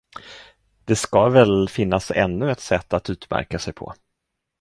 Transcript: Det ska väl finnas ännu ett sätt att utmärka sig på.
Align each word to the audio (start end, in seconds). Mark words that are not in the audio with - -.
Det 0.85 0.95
ska 0.95 1.29
väl 1.29 1.69
finnas 1.69 2.11
ännu 2.11 2.51
ett 2.51 2.59
sätt 2.59 2.93
att 2.93 3.09
utmärka 3.09 3.59
sig 3.59 3.73
på. 3.73 3.93